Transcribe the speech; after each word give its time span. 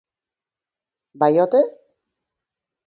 Bai 1.23 1.39
ote? 1.45 1.63